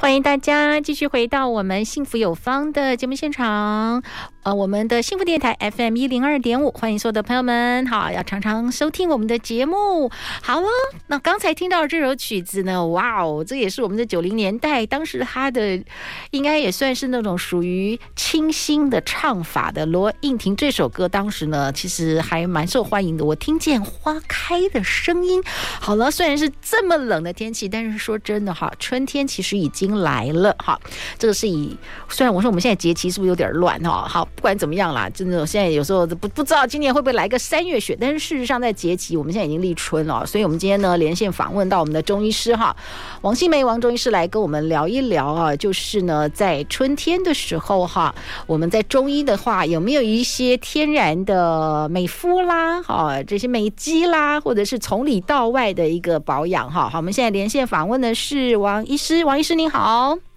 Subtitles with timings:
[0.00, 4.02] 欢迎大家继续回到我们幸福有方的节目现场。
[4.42, 10.10] 呃，我们的幸福电台 FM 一零二点五，欢迎所有的朋友们，好，要常常收听我们的节目。
[10.40, 10.66] 好了，
[11.08, 15.84] 那刚才听到这首曲子呢，哇哦，这也是我们的九零年代，当时他的
[16.30, 23.24] 应该也算是那种属于清新的唱法的罗应婷这首歌，当时呢其实还蛮受欢迎的。
[23.26, 25.42] 我听见花开的声音。
[25.78, 30.80] 好了，虽然是这么冷的天气，但是说真的哈，春天其实已经来了哈。
[31.18, 31.76] 这个是以，
[32.08, 34.08] 虽然我说我们现在节气是不是有点乱哈？
[34.08, 34.26] 好。
[34.34, 42.74] 不管怎么样啦，真的，现在有时候不不知道今年会不会来个三月雪，但是事实上在节气，我们现在已经立春了，所以我们今天呢连线访问到我们的中医师哈，
[43.20, 48.14] 王新梅王中医师来跟我们聊一聊啊，就是呢在春天的时候哈，
[48.46, 60.29] 我们在中医的话有没有一些天然的美肤啦，哈这些美肌啦，或者是从里到外的一个保养哈，好，我们现在连线访问的是王医师，王医师您好。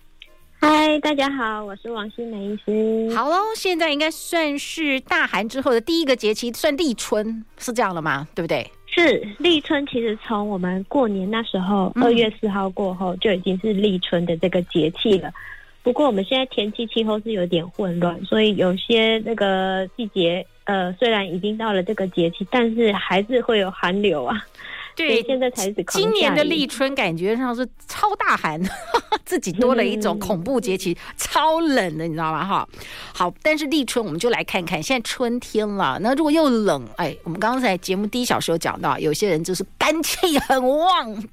[0.65, 3.13] 嗨，大家好，我是王心梅医师。
[3.13, 8.25] 好喽，现在应该算是大寒之后的第一个节气，算立春，是这样了吗？
[8.33, 8.65] 对不对？
[8.85, 15.29] 是立春，其实从我们过年那时候，二月四号过后，就已经是立春的这个节气了。
[15.83, 24.41] 不过我们现在天气气候是有点混乱，所以有些那个季节，呃，虽然已经到了这个节气，但是还是会有寒流啊。
[24.95, 28.61] 对，现在才是今年的立春，感觉上是超大寒，
[29.25, 32.45] 自己多了一种恐怖节气，嗯、 超冷的，你知道吗？
[32.45, 32.67] 哈，
[33.13, 41.23] 好，但是立春我们就来看看，现在春天了，那如果又冷，哎，我们刚才节目第一小时有讲到，有些人就是肝气很旺。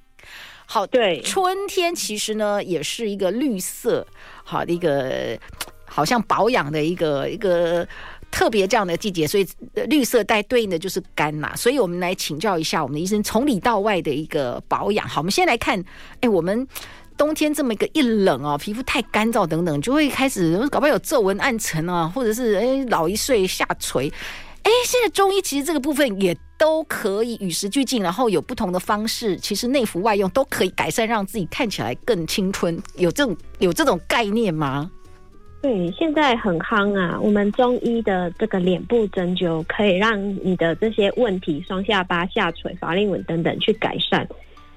[0.64, 4.06] 好，对，春天其实呢也是一个绿色，
[4.42, 5.38] 好的一个，
[5.84, 7.86] 好像保养的一个一个。
[8.30, 9.46] 特别这样的季节，所以
[9.88, 11.52] 绿色带对应的就是肝呐。
[11.56, 15.06] 所以我们来请教一下我们的医生，从里到外的一个保养。
[15.08, 15.82] 好，我们先来看，
[16.20, 16.66] 哎，我们
[17.16, 24.10] 冬天这么一个一冷哦，皮肤太干燥等等，就会开始搞不好有皱纹、暗沉啊，或者是哎老一岁下垂。
[24.62, 32.80] 哎，现在中医其实这个部分也都可以与时俱进，然后有不同的方式，其实内服外用都可以改善，让自己看起来更青春。
[32.96, 34.90] 有这种有这种概念吗？
[35.62, 37.20] 对，现在很夯啊！
[37.20, 44.26] 我们中医的这个脸部针灸，可以让你的这些问题，双下巴、下垂、法令纹等等去改善。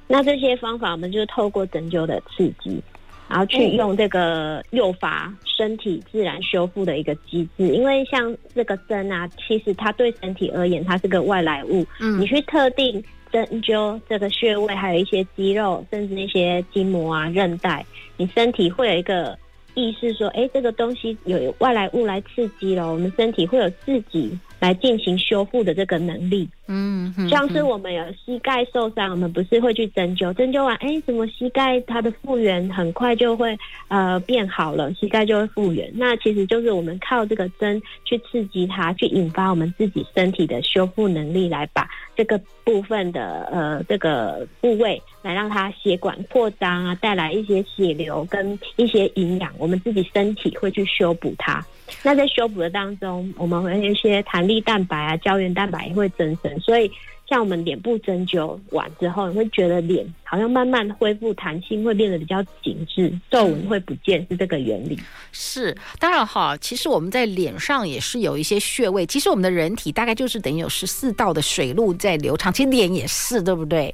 [0.07, 2.83] 那这些方法，我们就是透过针灸的刺激，
[3.29, 7.69] 然后去用这个诱发身体自然修复的一个机制。
[7.69, 11.85] 因为像这个针啊，其实它对身体而言，它是个外来物。
[12.01, 13.01] 嗯，你去特定
[13.31, 17.85] 针灸这个穴位，还有一些肌肉，甚至那些筋膜啊、韧带，
[18.17, 19.41] 你身体会有一个。
[19.75, 26.47] 意识说，哎，这个东西有外来物来刺激了，我们身体会有自己来进行修复的这个能力。
[26.67, 33.57] 嗯，像是我们有膝盖受伤，我们不是会去针灸，针灸完，哎，怎么膝盖它的复原很快就会
[33.89, 35.91] 呃变好了，膝盖就会复原。
[35.93, 41.85] 那其实就是我们靠这个针去刺激它，去引发我们自己身体的修复能力，来把
[42.15, 51.61] 这个部分的呃这个部位来让它血管扩张啊，带来一些血流跟一些营养，我们自己身体会去修补它。
[52.01, 56.91] 那在修补的当中，我们会一些弹力蛋白啊、胶原蛋白也会增生，所以
[57.27, 64.99] 像我们脸部针灸完之后，你会觉得脸好像慢慢恢复弹性，会变得比较紧致，皱纹会不见，是这个原理。
[65.31, 73.93] 是，当然哈，其实我们在脸上也是有一些穴位，其实我们的人体大概就是等于有十四道的水路在流畅，其实脸也是，对不对？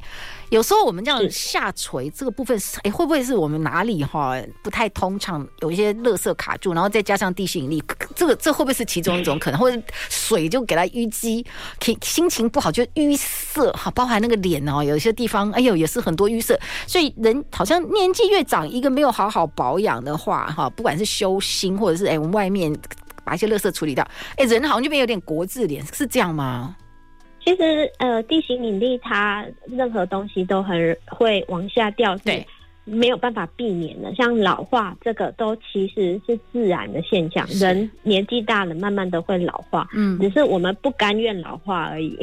[0.50, 7.84] 有时候我们这样下垂这个部分，哎，会不会是我们哪里哈不太通畅，有一些垃圾卡住，然后再加上地心引力，
[8.16, 9.60] 这个这会不会是其中一种可能？
[9.60, 11.46] 或者水就给它淤积，
[12.02, 22.76] 心情不好就淤塞哈，包含那个脸哦，有一些地方哎呦也是很多淤塞，所以人好像年纪越长，一个没有好好保养的话哈，不管是修心或者是哎我们外面
[23.24, 24.08] 把一些垃圾处理掉，
[24.38, 26.76] 哎人好像就变有点国字脸，是这样吗？
[27.50, 32.46] 其实，呃，地心引力它任何东西都很会往下掉，对，
[32.86, 34.14] 没有办法避免的。
[34.14, 37.48] 像老化这个，都其实是自然的现象。
[37.50, 42.16] 人年纪大了，慢慢都会老化，嗯，只是我们不甘愿老化而已。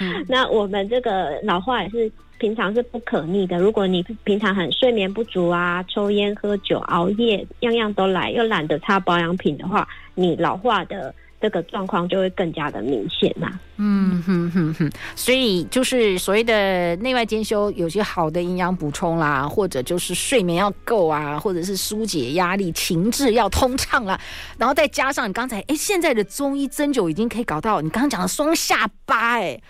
[0.00, 3.58] 嗯、 那我们这个老化也是平常是不可逆的。
[3.58, 9.86] 如果你平常很睡眠不足啊，抽烟喝酒、熬夜，样样都来，又懒得擦保养品的话，
[10.16, 11.14] 你老化的。
[11.42, 13.60] 这个状况就会更加的明显啦、啊。
[13.78, 24.18] 嗯哼哼哼，所以就是所谓的内外兼修，有些好的营养补充啦，或者就是睡眠要够啊，或者是疏解压力、情志要通畅啦，
[24.56, 29.60] 然后再加上你刚才哎，现在的中医针灸已经可以搞到你刚刚讲的双下巴哎，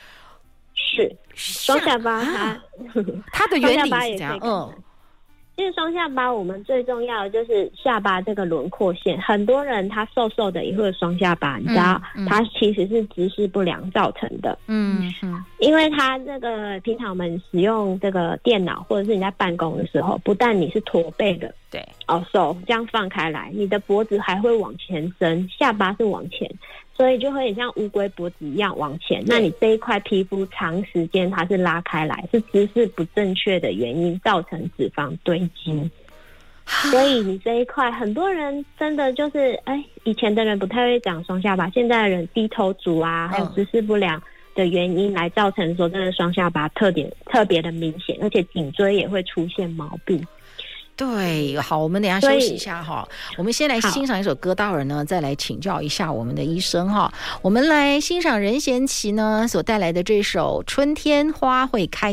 [0.74, 2.22] 是双下巴
[3.32, 4.70] 它的原理是这样，嗯。
[5.62, 9.16] 其实双下巴，我们最重要的就是下巴这个轮廓线。
[9.20, 14.58] 很多人他瘦瘦的也会有双下巴，你知道，他其实是姿势不良造成的。
[14.66, 26.50] 嗯嗯，因为他这个平常我们使用这个电脑或者是你在办公的时候，不但你是驼背的，对，哦，手这样放开来，你的脖子还会往前伸，下巴是往前。
[26.94, 35.90] 所以就会很像乌龟脖子一样往前，那你这一块皮肤长时间它是拉开来，是姿势不正确的原因造成脂肪堆积。
[36.64, 44.22] 所以你这一块很多人真的就是，哎，以前的人不太会长双下巴，现在的人低头族啊，还有姿势不良
[44.54, 50.24] 的原因来造成说这个双下巴特点特别的明显，而且颈椎也会出现毛病。
[50.94, 53.08] 对，好，我们等一下休息一下哈。
[53.36, 57.12] 我们先来欣赏一首歌，待会儿呢再来请教一下我们的医生哈。
[57.40, 62.12] 我们来欣赏任贤齐呢所带来的这首《春天花会开》。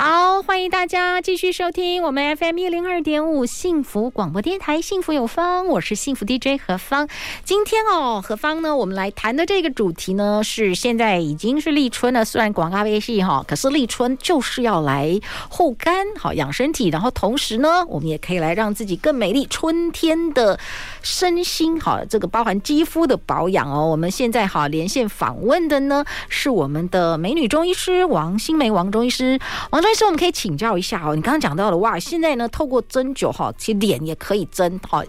[0.00, 7.06] 好，欢迎大家继续收听我们 FM 一零二点五幸福广播电台，幸福有方，我是幸福 DJ 何芳。
[7.44, 15.20] 今天哦，何芳呢，我们来谈的这个主题呢，是现在已经是立春了，虽然广告微戏哈，可是立春就是要来
[15.50, 19.46] 护肝，好养身体，然后同时呢，我们也可以来让自己更美丽。
[19.50, 20.58] 春天的
[21.02, 23.86] 身心好，这个包含肌肤的保养哦。
[23.88, 29.38] 我们现在好连线访问的呢，是我们的美女中医师王新梅王中医师
[29.68, 29.82] 王。
[29.82, 31.16] 中但是，我们可以请教一下哦。
[31.16, 35.02] 你刚刚讲到的哇，现在呢，透过针灸哈，其实脸也可以针哈。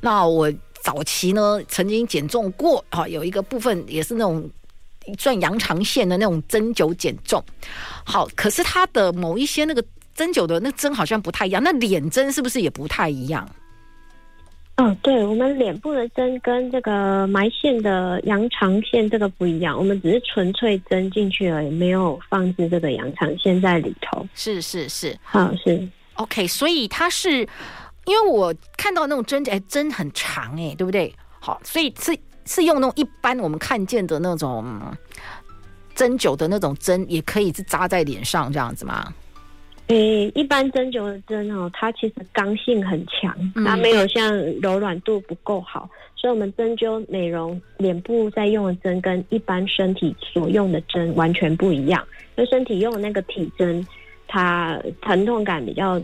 [0.00, 0.48] 那我
[0.80, 4.48] 早期呢，曾经减重过哈，有一个部分也是那种
[5.16, 7.44] 转阳长线的那种针灸减重。
[8.04, 13.44] 好，可是它的某一些那个针灸的那针好像不太一样，那脸针是不是也不太一样？
[14.78, 24.24] 哦，对，我们脸部的针跟这个埋线的羊肠线这个不一样，我们只是纯粹针进去而已，没有放置这个羊肠线在里头。
[24.34, 27.40] 是是是，好是 OK，所以它是
[28.04, 31.12] 因为我看到那种针，哎，针很长哎，对不对？
[31.40, 34.64] 好，所以是是用那种一般我们看见的那种
[35.96, 39.12] 针灸的那种针，也可以是扎在脸上这样子吗？
[39.88, 52.06] 诶、欸，一般针灸的针哦，它其实刚性很强，它没有像柔软度不够好，所以我们针灸美容脸部在用的针跟一般身体所用的针完全不一样。
[52.36, 53.84] 因为身体用的那个体针，
[54.26, 55.98] 它疼痛感比较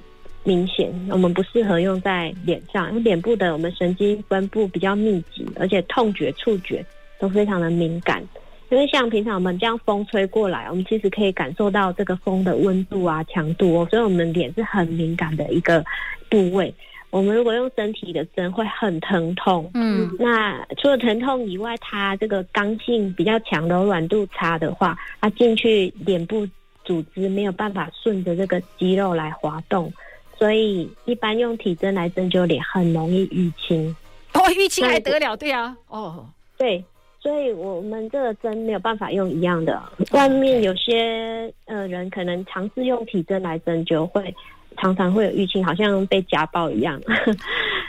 [0.45, 6.83] 明显，我们不适合用在脸上，因为脸部的我们神经分布比较密集，而且痛觉、触觉
[7.19, 8.27] 都非常的敏感。
[8.75, 15.85] 因为像平常我们这样风吹过来，我们其实可以感受到这个风的温度啊、强度哦，所以我们脸是很敏感的一个
[16.29, 16.75] 部位。
[17.11, 26.45] 我们如果用身体的针会很疼痛，嗯，那除了疼痛以外，它这个刚性比较强、柔软度差的话，它进去脸部
[26.85, 29.93] 组织没有办法顺着这个肌肉来滑动，
[30.37, 33.95] 所以一般用体针来针灸脸很容易淤青。
[34.33, 35.37] 哦，淤青还得了？
[35.37, 36.29] 对啊，哦，
[36.59, 36.85] 对。
[37.25, 44.35] 所以我们这个针没有办法用一样的，外面有些呃人可能尝试用体针来针灸会。
[44.77, 47.01] 常常会有淤青，好像被家暴一样。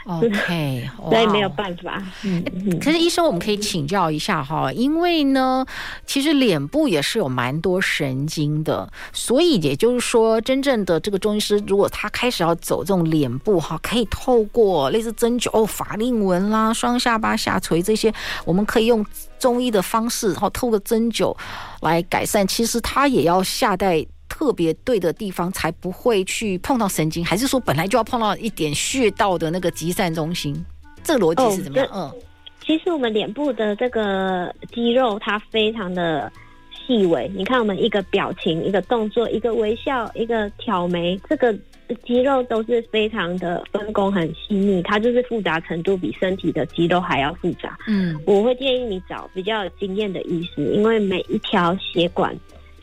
[0.06, 2.02] OK， 所以没有办法。
[2.24, 2.44] 嗯，
[2.80, 5.66] 可是医生，我们可以请教一下哈，因为呢，
[6.06, 18.12] 其实脸部也是有蛮多神经的，所以也就是说，真正的这个中医师，如果他开始要走这种脸部哈，可以透过类似针灸、哦、法令纹啦、双下巴下垂这些，
[18.44, 19.04] 我们可以用
[19.38, 21.36] 中医的方式，然后透过针灸
[21.80, 22.46] 来改善。
[22.46, 24.06] 其实他也要下在。
[24.38, 30.54] 特别对的地方才不会去碰到神经，还是说本来就要碰到一点穴道的那个集散中心？
[31.02, 31.86] 这个逻辑是怎么样？
[31.90, 32.22] 哦、嗯，
[32.62, 36.30] 其实我们脸部的这个肌肉它非常的
[36.86, 37.30] 细微。
[37.34, 41.50] 你看，我们一个表情、一个动作、一个微笑、一个挑眉，这个
[42.04, 47.78] 肌肉都是非常的分工很细腻，它就是复杂程度比身体的肌肉还要复杂。
[47.88, 52.38] 嗯，我会建议你找比较有经验的医师，因为每一条血管。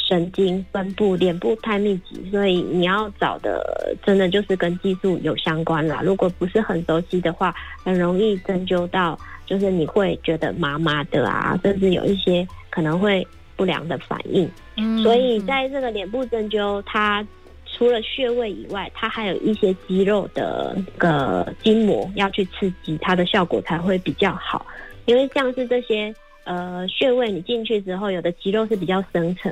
[0.05, 6.01] 神经分布脸部太密集，所以你要找的真的就是跟技术有相关啦。
[6.03, 14.49] 如果不是很熟悉的话，很容易针灸到，就是你会觉得麻麻的啊，甚至有一些可能会不不良的反应。
[14.75, 17.25] 嗯，所以在这个脸部针灸，它
[17.65, 24.65] 除了穴位以外，它还有一些肌肉的个筋膜要去刺激，它的效果才会比较好。
[25.05, 29.49] 因为像是这些呃穴位，你进去之后，有的肌肉是比较深层。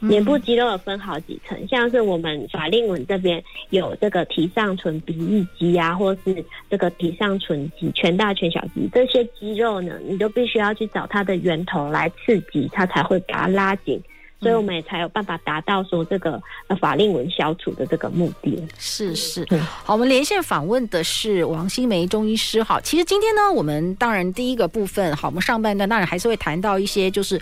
[0.00, 14.00] 脸部肌肉有分好几层，像是我们法令纹这边有这个提上唇鼻翼肌啊，或是这个提上唇肌、全大全小肌这些肌肉呢，你都必须要去找它的源头来刺激，它才会把它拉紧，
[14.40, 18.58] 所以我们也才有办法达到说这个呃法令纹消除的这个目的。
[18.78, 19.46] 是是，
[19.84, 22.62] 好，我们连线访问的是王新梅中医师。
[22.62, 27.38] 好，其实今天呢，我们当然第一个部分，好，我们上半段当然还是会谈到一些就是。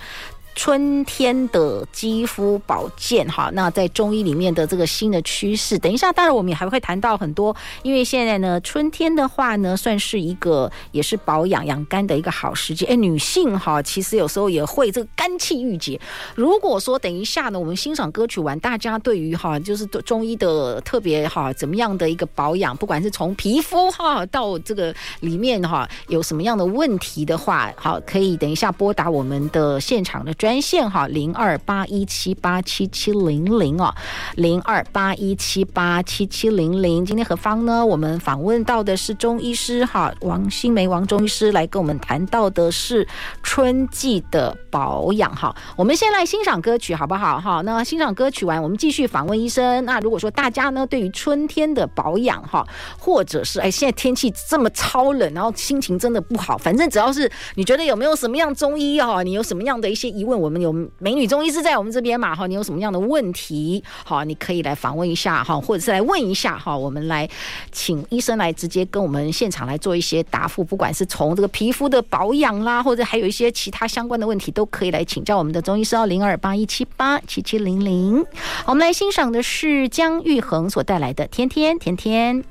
[0.58, 12.84] 春天的肌肤保健，哈，那在中医里面的这个新的趋势，等一下，当然我们也还会谈到很多，因为现在呢，春天的话呢，算是一个也是保养养肝的一个好时机。
[12.86, 15.98] 哎，女性哈，其实有时候也会这个肝气郁结。
[16.34, 30.47] 如果说等一下呢，我们欣赏歌曲完，大家对于哈，就是中医的特别哈，怎么样的一个保养，不管是从皮肤哈到这个里面哈，有什么样的问题的话，好，可以等一下拨打我们的现场的专。
[30.48, 33.94] 专线哈零二八一七八七七零零哦，
[34.36, 37.04] 零二八一七八七七零零。
[37.04, 37.84] 今天何方呢？
[37.84, 43.06] 我们访问到的是中医师哈王新梅王中医师来跟我们谈到的是
[43.42, 45.54] 春季的保养哈。
[45.76, 47.60] 我们先来欣赏歌曲好不好哈？
[47.60, 49.84] 那欣赏歌曲完，我们继续访问医生。
[49.84, 52.66] 那如果说大家呢对于春天的保养哈，
[52.98, 60.37] 或者是哎现在天气这么超冷，然后心情真的不好，反正只要是你觉得有没有什么样中医哈，你有什么样的一些疑问？
[60.38, 62.34] 我们有美女中医师在我们这边嘛？
[62.34, 63.82] 哈，你有什么样的问题？
[64.04, 66.76] 好，你可以来访问一下哈，或者是来问一下哈。
[66.76, 67.28] 我们来
[67.72, 78.24] 请医生来直接跟我们现场来做一些答复，不管是从这个皮肤的保养啦，或者还有一些其他相关的问题，都可以来请教我们的中医师哦，零二八一七八七七零零。
[78.66, 82.42] 我们来欣赏的是姜育恒所带来的《天天天天》。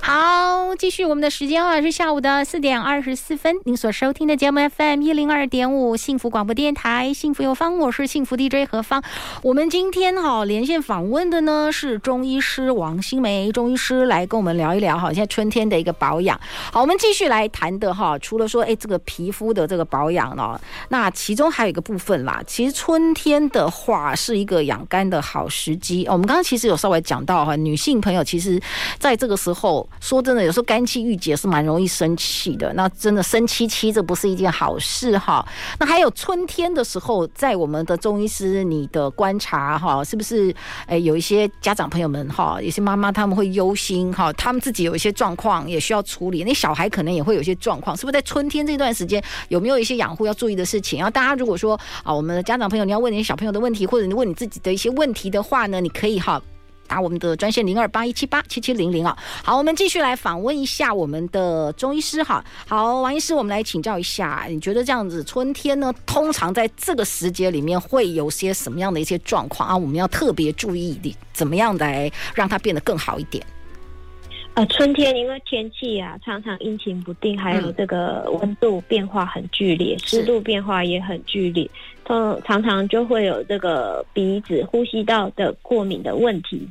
[0.00, 3.54] 好，继续我们的时间啊，是下午的四点二十四分。
[3.64, 9.00] 您所收听的节目 FM 一零二点五，幸福广播电台，幸福有方，我是幸福 DJ 何芳。
[9.42, 16.40] 我们今天哈连线访问的呢是中医师王新梅中医师，来跟我们聊一聊哈，现在春天的一个保养。
[16.72, 22.42] 好，我们继续来谈的哈，除了说哎这个皮肤的这个保养呢，那其中还有一个部分啦。
[22.44, 26.04] 其实春天的话是一个养肝的好时机。
[26.08, 28.60] 我们刚刚其实有稍微讲到哈，女性朋友其实
[28.98, 29.51] 在这个时。
[29.52, 32.72] 后说真的，有时候肝气郁结是蛮容易生气的。
[32.74, 35.46] 那真的生气气，这不是一件好事哈。
[35.78, 40.54] 那还有春天的时候，在我们的中医师你的观察哈，是不是？
[40.86, 46.44] 诶，有一些家长朋友们哈，有些妈妈他们会忧心哈，他们自己有一些状况也需要处理。
[46.44, 48.12] 那小孩可能也会有一些状况，是不是？
[48.12, 50.98] 在春天这段时间，有没有一些养护要注意的事情？
[50.98, 56.40] 然后大家如果说啊，我们的家长朋友你要问你小朋友的问题，或者你问你自己的一些问题的话呢，你可以哈。
[56.86, 62.44] 打我们的专线零二八一七八七七零零啊，好，我们继续来访问一下我们的中医师哈。
[62.66, 69.76] 好，王医师，我们来请教一下，你觉得这样子春天呢，通常在这个时节里面会有些什么样的一些状况啊？
[69.76, 73.44] 我们要特别注意的，怎么样来让它变得更好一点？
[74.54, 81.68] 呃，春天因为天气啊，常常阴晴不定，还有这个温度变化很剧烈，湿、嗯、度变化也很剧烈，
[82.04, 86.68] 常常常就会有这个鼻子、呼吸道的过敏的问题。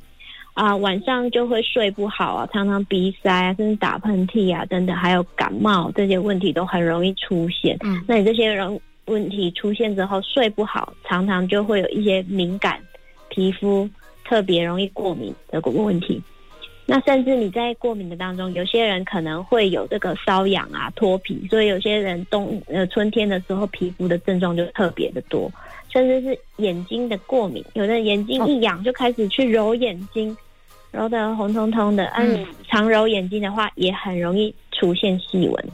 [0.53, 7.77] 啊，晚上就会睡不好啊，常常鼻塞啊，甚至打喷嚏啊，等等，还有感冒这些问题都很容易出现。
[7.83, 12.79] 嗯，那你这些人问题出现之后睡不好，常常就会有一些敏感
[13.29, 13.89] 皮肤，
[14.25, 16.21] 特别容易过敏的问题。
[16.91, 25.51] 那甚至你在过敏的当中，有些人可能会有这个瘙痒啊、脱皮，所以有些人冬呃春天的时候皮肤的症状就特别的多。
[25.93, 30.35] 甚至是眼睛的过敏，有的眼睛一痒就开始去揉眼睛，
[30.91, 32.05] 揉得红彤彤的。
[32.15, 35.65] 嗯，常揉眼睛的话，也很容易出现细纹。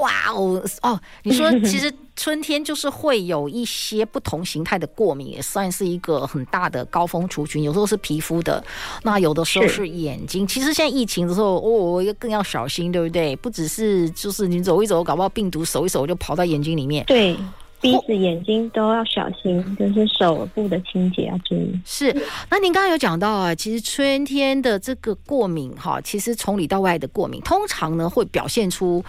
[0.00, 7.64] 哇哦哦，你说 其实春天就是会有一些不同形态的过敏，也算是一个很大的高峰族群。
[7.64, 8.62] 有时候是皮肤的，
[9.02, 10.46] 那有的时候是眼睛。
[10.46, 13.34] 其实现在疫情的时候，哦，更要小心，对不对？
[13.34, 17.04] 不只是就是你走一走，搞不好病毒手一手就跑到眼睛里面。
[17.06, 17.36] 对。
[17.80, 21.76] 鼻子、眼睛都要小心，就是手部的清洁要注意。
[21.84, 22.16] 是，
[22.48, 29.04] 那您刚刚有讲到啊，其实春天的这个过敏哈，其实从里到外的过敏，通常呢会表现出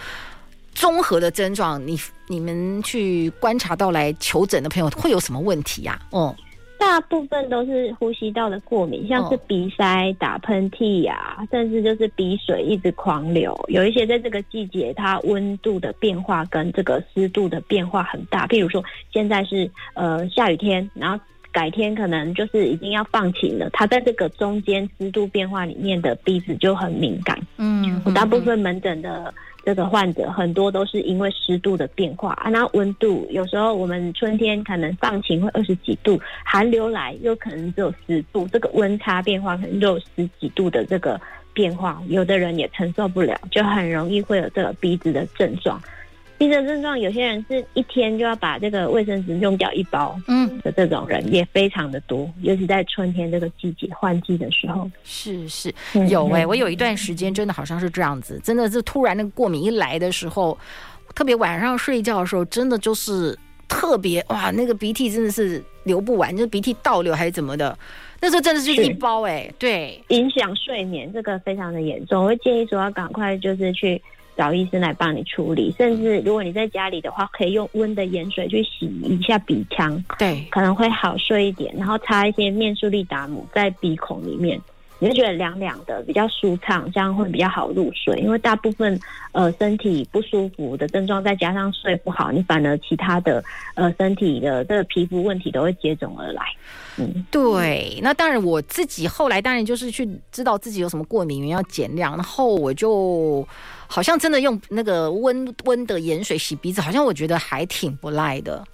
[0.74, 1.84] 综合的症状。
[1.86, 5.98] 你你们去观察到来求诊的朋友会有什么问题呀？
[6.10, 6.34] 哦，
[6.78, 13.58] 大部分都是呼吸道的过敏，像是鼻塞、打喷嚏呀，甚至就是鼻水一直狂流。
[13.68, 18.46] 有一些在这个季节，它温度的变化跟这个湿度的变化很大。
[18.46, 27.38] 譬如说，现在是呃下雨天，然后改天可能就是已经要放晴了，它在这个中间湿度变化里面的鼻子就很敏感。
[27.58, 29.32] 嗯，我大部分门诊的。
[29.64, 41.18] 这个患者很多都是因为湿度的变化啊，那温度有时候我们春天可能放晴会二十几度，寒流来又可能只有十度，这个温差变化可能就有十几度的这个
[41.52, 45.80] 变化，有的人也承受不了，就很容易会有这个鼻子的症状。
[46.36, 55.72] 鼻子症状，有些人是一天就要把这个卫生纸用掉一包，嗯，的这种人也非常的多，尤其在春天这个季节换季的时候，是是
[56.10, 60.58] 有哎、欸，我有一段时间真的好像是这样子，真的是突然那个过敏一来的时候，
[61.14, 63.38] 特别晚上睡觉的时候，真的就是
[63.68, 67.78] 特别哇，那个鼻涕真的是流不完，就是鼻涕倒流还是怎么的，
[68.20, 74.02] 那时候真的是一包哎、欸，对，影响睡眠，这个非常的严重，我会建议说要赶快就是去。
[74.36, 81.74] 找医生来帮你处理，甚至如果你在家里的话，可以用温的盐水去洗一下鼻腔，对，可能会好睡一点。
[81.76, 84.60] 然后擦一些面舒利达姆在鼻孔里面，
[85.04, 88.18] 你会觉得凉凉的，比较舒畅，这样会比较好入睡。
[88.20, 88.98] 因为大部分
[89.32, 93.44] 呃身体不舒服的症状，再加上睡不好，你反而其他的
[93.74, 96.42] 呃身体的这个皮肤问题都会接踵而来。
[96.96, 97.98] 嗯，对。
[98.02, 103.46] 那当然我自己后来当然就是去知道自己有什么过敏原因要减量，然后我就。
[103.86, 108.64] 好像真的用那个温温的盐水洗鼻子，好像我觉得还挺不赖的。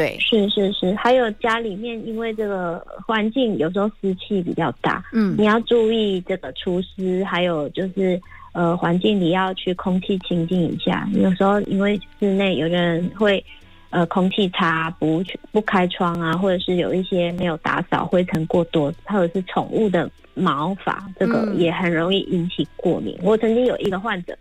[0.00, 8.18] 对，是是是，还有家里面因为这个环境有时候湿气比较大，嗯，你要注意这个除湿，还有就是
[8.52, 11.06] 呃环境你要去空气清净一下。
[11.12, 13.44] 有时候因为室内有的人会
[13.90, 23.14] 呃空气差，不不开窗啊，或者是有一些没有打扫，灰尘过多，或者是宠物的毛发，这个也很容易引起过敏。
[23.20, 24.34] 嗯，我曾经有一个患者。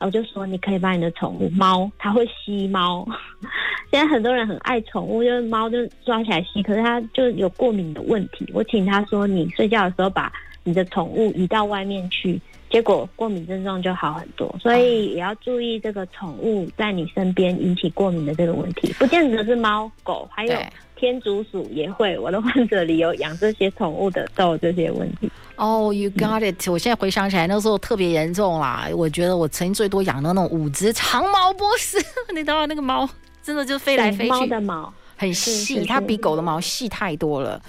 [0.00, 3.06] 我就说，你可以把你的宠物猫，它会吸猫。
[3.92, 8.48] 现在很多人很爱宠物，就是猫就抓起来吸，可是它就有过敏的问题。
[8.54, 12.40] 我请他说，你睡觉的时候把你的宠物移到外面去，
[12.70, 14.54] 结果过敏症状就好很多。
[14.60, 20.56] 所以也要注意这个宠物在你身边引起过敏的这个问题，不见得是猫狗，还有。
[21.00, 25.30] 天竺鼠也会，我的患者里有养这些宠物的都有这些问题。
[25.56, 28.88] 哦、oh,，You got it！、嗯、我现在回想起来，那时候特别严重啦。
[28.94, 31.98] 我觉得我曾经最多养的那种五只长毛波斯，
[32.34, 33.08] 你知道那个猫
[33.42, 37.60] 真的就飞来飞去，猫的毛很细，它比狗的毛细太多了。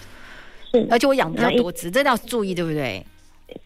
[0.69, 3.05] 是，而且我养比较多只，这要注意，对不对？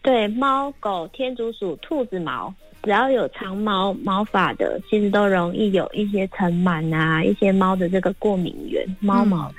[0.02, 2.54] 对，猫、狗、天竺鼠、兔子毛。
[2.86, 9.52] 只要有长毛毛发的，其实都容易有一些尘螨啊，一些猫的这个过敏源，猫毛。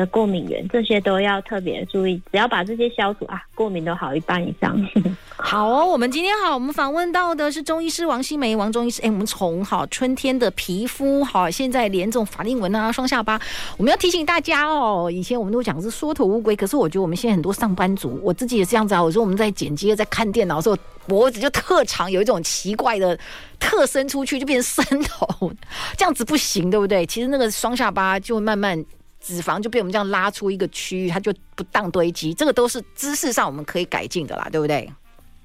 [0.00, 2.16] 的过敏源，这些都要特别注意。
[2.32, 4.74] 只要把这些消除啊，过敏都好一半以上。
[5.36, 9.00] 好哦，我们今天好，我们访问到的是中医师王新梅，王中医师。
[9.02, 13.40] 哎，我们从好春天的皮肤，好，现在连这种法令纹啊、双下巴，
[13.76, 15.10] 我们要提醒大家哦。
[15.10, 19.02] 以前我们都讲是缩头乌龟，可是我觉得我们现在很多上班族，我自己也是这样子啊。
[19.02, 23.18] 我说我们在剪辑、在看电脑的时候，脖子就特长，有一种奇怪的
[23.58, 25.50] 特伸出去，就变成伸头，
[25.96, 27.06] 这样子不行，对不对？
[27.06, 28.84] 其实那个双下巴就会慢慢。
[29.20, 34.90] 脂肪就被我们这样拉出一个区域，它就不当堆积，这个都是姿势上我们可以改进的啦，对不对？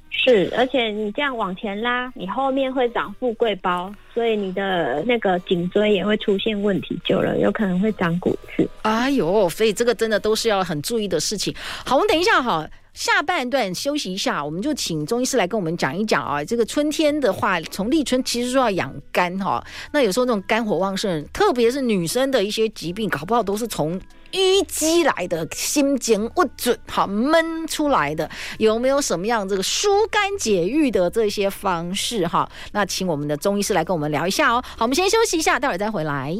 [0.09, 8.67] 是，而且你这样往前拉，你后面会长富贵包，所以你的那个颈椎也会出现问题，久了有可能会长骨刺。
[8.83, 11.53] 哎呦，所以这个真的都是要很注意的事情。
[11.85, 12.67] 好，我们等一下哈。
[12.95, 16.43] 下半段休息一下，我们就请中医师来跟我们讲一讲啊。
[16.43, 19.61] 这个春天的话，从立春其实说要养肝哈。
[19.91, 23.99] 那有时候那种肝火旺盛，特别是女生的一些疾病，搞不好都是从
[24.31, 28.31] 淤积来的，心经不准，好闷出来的。
[28.59, 32.49] 有没有什么样这个疏肝解郁的这些方式哈？
[32.71, 34.63] 那请我们的中医师来跟我们聊一下哦。
[34.77, 36.33] 好，我们先休息一下，待会儿再回来。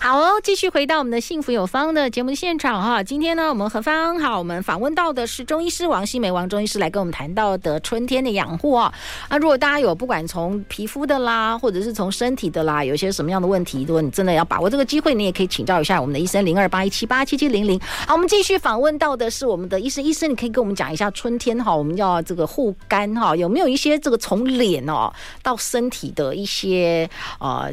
[0.00, 3.02] 好哦，继续回到我们的幸福有方的节目的现场哈。
[3.02, 8.92] 今天呢，我们何方好，我们访问到的是中医师王新梅王中医师来跟我们谈到的春天的养护啊。
[9.30, 17.78] 那如果大家有不管从皮肤的啦，或者是从身体的啦，有些什么样的问题，如果你真的要把握这个机会，你也可以请教一下我们的医生零二八一七八七七零零。
[18.06, 27.72] 好，我们继续访问到的是我们的医生，医生你可以跟我们讲一下春天哈，我们要这个护肝哈，有没有一些这个从脸哦到身体的一些呃。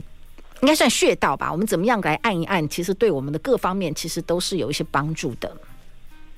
[0.61, 2.67] 应该算穴道吧，我们怎么样来按一按？
[2.67, 5.51] 其实对我们的各方面其实都是有一些帮助的。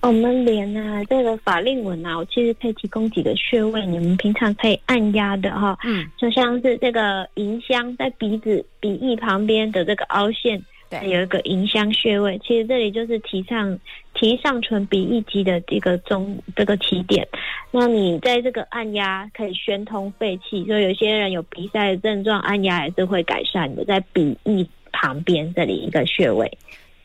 [0.02, 5.78] 我们脸啊，这个法令纹啊，我其实可以提供几个穴位，你们平常可以按压的哈。
[5.84, 10.60] 嗯，就像是这个迎香在鼻子鼻翼旁边的这个凹陷，
[10.92, 13.80] 对，有一个迎香穴位，其实这里就是提倡
[14.14, 17.26] 提上唇鼻翼肌的这个中这个起点。
[17.72, 26.52] 那你在这个按压可以宣通肺气，所以有些人有鼻塞的症状，按压也是会改善的，在鼻翼旁边这里一个穴位。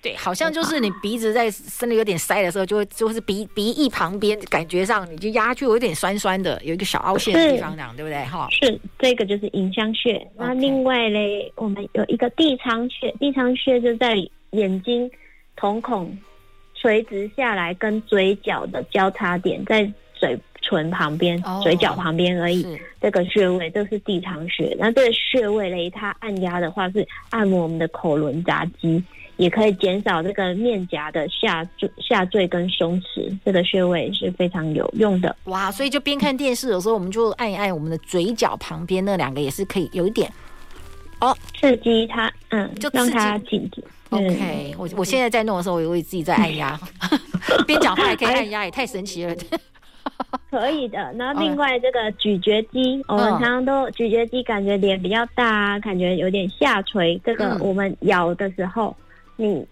[0.06, 8.24] 对，好像就是你鼻子在真的有点塞的时候，就会就是鼻鼻翼旁边，感觉上你就压就有点酸酸的，有一个小凹陷的地方，这样对不对？
[8.26, 10.24] 哈，是这个就是迎香穴。
[10.36, 14.16] 那另外嘞，我们有一个地仓穴，地仓穴就在
[14.50, 15.10] 眼睛
[15.56, 16.16] 瞳孔
[16.74, 22.78] 垂直下来跟嘴角的交叉点，在嘴唇旁边、oh, 嘴角旁边而已。
[23.00, 24.76] 这个穴位这是地仓穴。
[24.78, 29.02] 那这个穴位嘞，它按压的话是按摩我们的口轮匝肌。
[29.36, 35.36] 也可以减少这个面颊的下坠、下坠跟松弛，这个穴位是非常有用的。
[35.44, 40.32] 哇，所以就边看电视，有时候我们就按一按我们的嘴角旁边那两个，也是可以有一点
[41.20, 43.84] 哦，刺激它，嗯，就让它紧紧。
[44.10, 46.78] OK，我我现在在弄的时候，我以为自己在按压，
[47.66, 49.34] 边讲话也可以按压，也太神奇了。
[50.50, 51.12] 可以的。
[51.18, 58.96] 然后另外这个咀嚼肌，我们常常都咀嚼肌感觉脸比较大啊，感觉有点下垂，这个我们咬的时候。
[59.36, 59.66] 你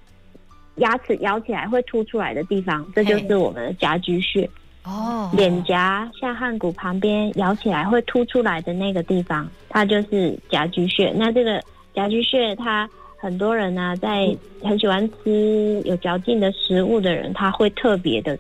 [0.77, 4.48] 牙齿咬起来会凸出来的地方，这就是我们的颊居穴
[4.85, 5.31] 哦。
[5.35, 11.12] 脸颊下颌骨旁边咬起来会凸出来的那个地方，它就是颊居穴。
[11.16, 11.62] 那这个
[11.94, 18.38] 颊居穴，它很多人呢、啊，在很喜欢吃有嚼劲的食物的人，他会特别的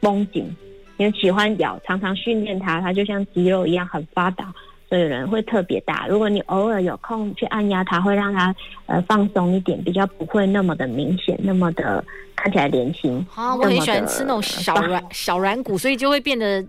[0.00, 0.44] 绷紧，
[0.98, 4.52] 因为喜欢咬，常常训练它，它就像肌肉一样很发达。
[4.90, 6.08] 所以人会特别大。
[6.08, 8.52] 如果你偶尔有空去按压它，会让它
[8.86, 13.24] 呃放松一点，比较不会那么的明显，那么的看起来年轻。
[13.36, 16.66] 啊，我很喜欢吃那种小软小软骨，所以就会变得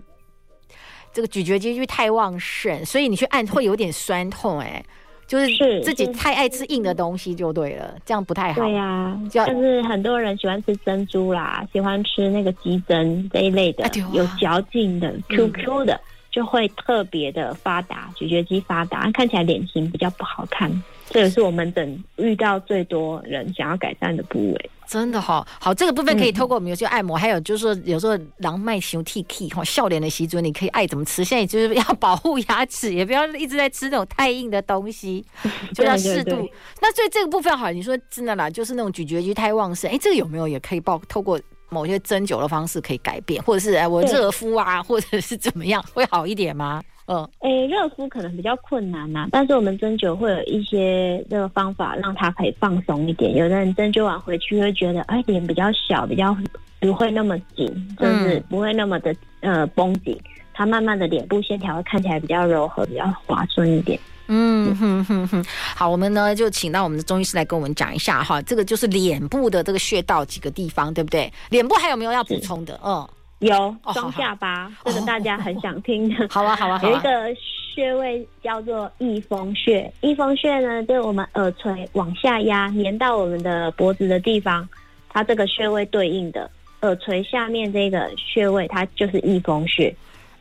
[1.12, 4.60] 这个咀嚼肌就太旺盛，所以你去按会有点酸痛。
[4.60, 4.80] 哎，
[5.26, 5.48] 就是
[5.82, 8.62] 自己太爱吃硬的东西就对了，这样不太好。
[8.62, 16.00] 对呀、啊，就是很多人喜欢吃珍珠啦，喜欢吃那个鸡胗这一类的，有嚼劲的 QQ 的。
[16.32, 20.82] 就会特别的发达，咀嚼肌发达，看起来脸型比较不好看。
[21.10, 24.70] 这也是我们等遇到最多人想要改善的部位。
[24.86, 31.22] 真的好、哦、好，这个部分可以透过我们有些按摩，嗯、还有就是说有时候狼麦熊 T K 哈笑脸的习尊，你可以爱怎么吃。
[31.22, 35.24] 现在就是要保护牙齿，也不要一直在吃那种太硬的东西，
[35.74, 36.30] 就要适度。
[36.30, 41.38] 对对对，那所以这个部分好，你说真的啦，就是那种咀嚼肌太旺盛，哎，这个有没有也可以报透过？
[41.72, 46.82] 某些针灸的方式可以改变，或者是哎，我热敷啊， 或者是怎么样会好一点吗？
[47.06, 53.34] 嗯，哎，热敷可能比较困难呐、啊，但是我们针灸会有一些这个方法，让它可以放松一点。
[53.34, 56.36] 有的人针灸完回去会觉得，哎，脸比较小，比较
[56.78, 57.66] 不会那么紧，
[57.98, 60.16] 就是不会那么的呃绷紧，
[60.54, 63.98] 它慢慢的脸部线条会看起来比较柔和，比较滑顺一点。
[64.28, 65.44] 嗯哼哼哼，
[65.76, 71.30] 好，我们呢就请到我们的中医师来跟我们讲一下哈，这个就是脸部的这个穴道几个地方，对不对？
[71.50, 72.78] 脸部还有没有要补充的？
[72.84, 73.06] 嗯，
[73.40, 76.26] 有双下巴，哦、这个大家很想听的。
[76.30, 76.90] 好啊，好啊，好啊。
[76.90, 77.36] 有一个
[77.74, 84.68] 穴位叫做翳风穴，翳风穴呢，就是我们耳垂往下压，粘到我们的脖子的地方，
[85.08, 86.50] 它这个穴位对应的
[86.82, 89.94] 耳垂下面这个穴位，它就是翳风穴。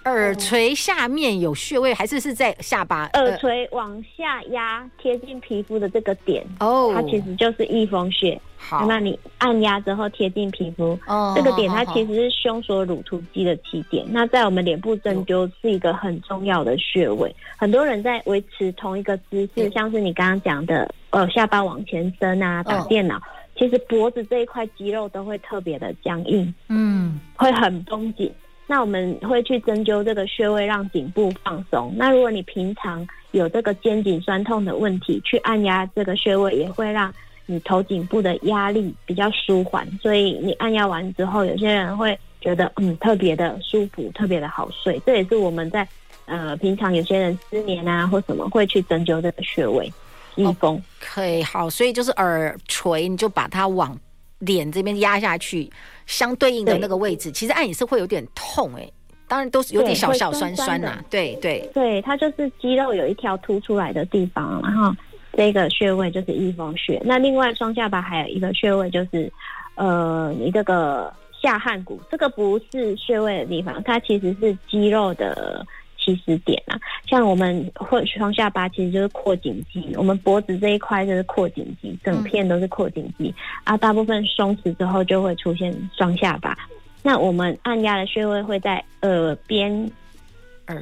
[0.05, 3.05] 耳垂下面有穴位，还是是在下巴？
[3.13, 8.39] 耳垂往下压，贴近皮肤的这个点，哦，它其实就是翳风穴。
[8.57, 14.05] 好，那你按压之后贴近皮肤，哦，这个点它其实是胸锁乳突肌的起点。
[14.09, 17.35] 那在我们脸部针灸是一个很重要的穴位。
[17.57, 23.21] 很多人在维持同一个姿势，像是你刚刚讲的，呃，下巴往前伸啊，打电脑，
[23.55, 28.31] 其实脖子这一块肌肉都会特别的僵硬，嗯，会很绷紧。
[28.71, 31.93] 那我们会去针灸这个穴位，让颈部放松。
[31.97, 37.13] 那如果你平常有这个肩颈酸痛的问题，去按压这个穴位，也会让
[37.45, 39.85] 你头颈部的压力比较舒缓。
[40.01, 44.97] 所以你按压完之后，有些人会觉得嗯特别的舒服，特别的好睡。
[45.05, 45.85] 这也是我们在
[46.23, 49.91] 呃平常有些人失眠啊或什么会去针灸这个穴位。
[50.35, 53.99] 逆风可以好，所以就是耳垂，你就把它往
[54.39, 55.69] 脸这边压下去。
[56.05, 58.93] 相对应的那个位置，其实按也是会有点痛哎、欸，
[59.27, 64.93] 当然都是有点小小酸酸呐、啊，对对对，它就是肌肉有一条凸出来的地方，然后
[65.33, 67.01] 这个穴位就是翳风穴。
[67.05, 69.31] 那另外双下巴还有一个穴位就是，
[69.75, 75.65] 呃，你这个下颌骨，这个不是穴位的地方，它其实是肌肉的。
[76.01, 83.33] 起始点啊，像我们或双下巴其实就是阔颈肌，我们脖子这一块就是阔颈肌，整片都是阔颈肌
[83.63, 83.77] 啊。
[83.77, 86.57] 大部分松弛之后就会出现双下巴。
[87.03, 89.89] 那我们按压的穴位会在耳边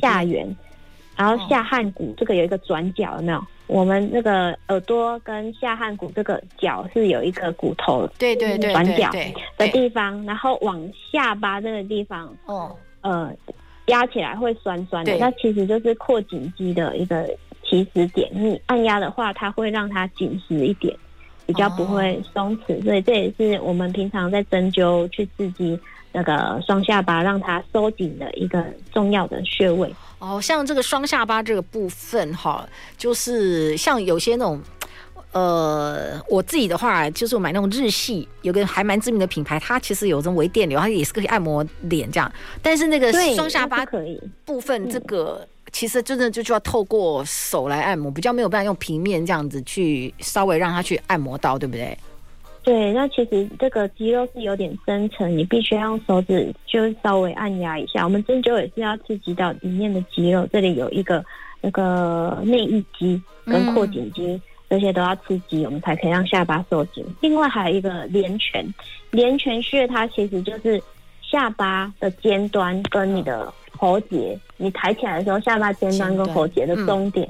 [0.02, 0.56] 下缘，
[1.16, 3.44] 然后下颌骨这个有一个转角，有没有？
[3.68, 9.12] 我们那个耳朵跟下颌骨这个角是有一个骨头，对对对转角
[9.58, 13.32] 的地方，然后往下巴这个地方，哦，呃，
[13.90, 17.30] 压起来会酸酸的，那其实就是扩颈肌的一个
[17.64, 18.28] 起始点。
[18.34, 20.96] 你按压的话，它会让它紧实一点，
[21.46, 25.80] 比较不会松弛，所以这也是我们平常在针灸去刺激
[26.12, 29.94] 那个双下巴，让它收紧的一个重要的穴位。
[30.20, 34.60] 哦，像这个双下巴这个部分哈，就是像有些那种，
[35.32, 42.32] 呃，我自己的话就是我买那种日系有个还蛮知名的品牌，它其实有这种微电流，它也是可以按摩脸这样。
[42.64, 51.96] 但是那个双下巴可以部分，这个其实真的就就要透过手来按摩，比较没有办法用平面这样子去稍微让它去按摩到，对不对？
[52.62, 58.04] 对，那其实这个肌肉是有点深层，你必须要用手指就稍微按压一下。
[58.04, 61.24] 我们针灸也是要刺激到里面的肌肉，这里有一个
[61.62, 67.06] 那个内翳肌跟扩颈肌，嗯、这些都要刺激，我们才可以让下巴收紧。
[67.22, 68.66] 另外还有一个连泉，
[69.12, 70.82] 连泉穴它其实就是
[71.22, 77.28] 下巴的尖端跟你的喉结，你抬起来的时候，下巴尖端跟喉结的中点。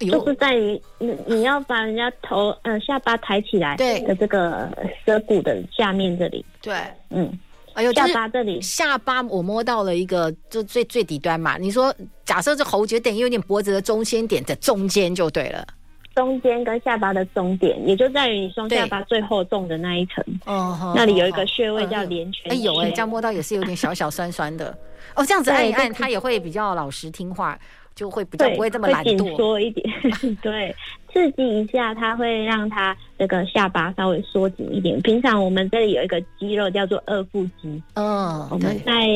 [0.00, 4.68] 就是在于你你要把人家头呃下巴抬起来的这个
[5.06, 6.74] 舌骨的下面这里，对，
[7.10, 7.32] 嗯，
[7.72, 11.56] 哎呦，下巴这里，下巴我摸到了一个就最最底端嘛。
[11.56, 11.94] 你说
[12.24, 15.64] 假设这喉结等于有点脖子的中心点的中间就对了，
[16.14, 22.52] 中间跟下巴的中点，也就在于你双下巴最厚重的那一层，哦，那里有一个穴位叫连泉。
[22.52, 24.76] 哎有，哎，这样摸到也是有点小小酸酸的。
[25.14, 27.58] 哦，这样子按一按，它也会比较老实听话。
[27.94, 29.88] 就会比较不会这么懒惰，紧缩一点。
[30.42, 30.74] 对，
[31.12, 35.00] 刺激一下，它会让它这个下巴稍微缩紧一点。
[35.02, 39.06] 平常我们这里有一个肌肉叫做二腹肌，嗯，我们在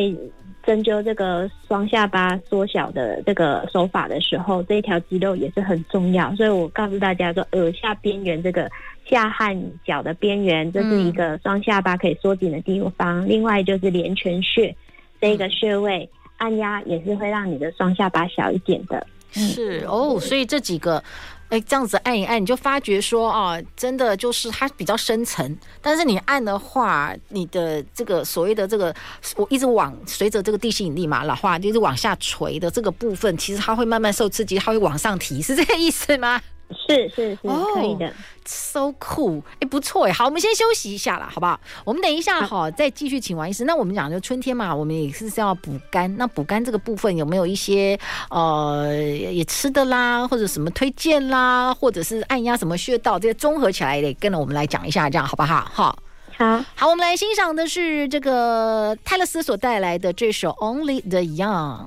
[0.69, 6.35] 针灸这个双下巴缩小的这个手法的时候，这一条肌肉也是很重要。
[6.37, 8.71] 所以我告诉大家说，耳下边缘这个
[9.07, 13.25] 下颌角的边缘，这是一个双下巴可以缩紧的地方。
[13.25, 14.77] 嗯、另外就是连泉穴
[15.19, 16.07] 这个穴位。
[16.13, 21.03] 嗯按压也是会让你的双下巴小一点的，是哦，所以这几个，
[21.49, 28.95] 哎，这样子按一按，你就发觉说啊，真的就是它比较深层，但是你按的话，你的这个所谓的这个，
[29.37, 36.41] 我一直往随着这个地心引力嘛，老化就是往下垂的这个部分，其实它会慢慢受刺激，它会往上提，是这个意思吗？
[36.71, 37.39] 是是是，
[37.75, 41.59] 可以的，oh，so cool，哎，不错哎，好，我们先休息一下啦，好不好？
[41.85, 43.65] 我们等一下哈，再继续请王医师。
[43.65, 46.15] 那我们讲就春天嘛，我们也是要补肝。
[46.17, 47.99] 那补肝这个部分有没有一些
[48.31, 55.67] 呃也吃的啦，或者什么推荐啦，或者是按压什么穴道，这些综合起来得跟着我们来讲一下，这样好不好？
[55.73, 55.99] 好，
[56.37, 61.87] 好，好，我们来欣赏的是这个泰勒斯所带来的这首《Only the Young》。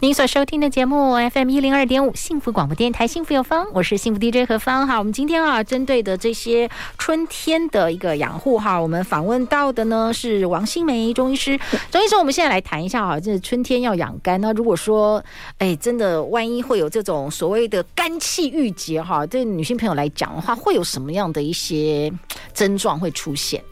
[0.00, 4.98] 您所收听的节目 FM 一零二点五幸福广播电台幸福有方，我是幸福 DJ 何芳哈。
[4.98, 11.58] 我们今天啊，针对的这些春天的一个养护哈，我们访问到的呢是王新梅中医师。
[11.90, 14.40] 中医师，我们现在来谈一下哈，这春天要养肝。
[14.40, 15.22] 那如果说，
[15.58, 22.12] 哎，真的万一会有这种所谓的肝气郁结哈，对女性朋友来讲的话，会有什么样的一些
[22.52, 23.62] 症状会出现？